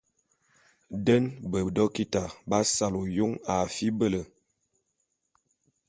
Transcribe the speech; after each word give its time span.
Den 1.05 1.23
bedokita 1.51 2.21
b'asal 2.49 2.93
ôyôn 3.01 3.31
a 3.53 3.55
fibele. 3.75 4.21